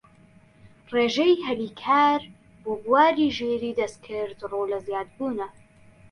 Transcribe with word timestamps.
ڕێژەی 0.93 1.41
هەلی 1.45 1.69
کار 1.81 2.21
بۆ 2.63 2.71
بواری 2.83 3.33
ژیریی 3.37 3.77
دەستکرد 3.79 4.37
ڕوو 4.49 4.69
لە 4.71 4.79
زیادبوونە 4.87 5.47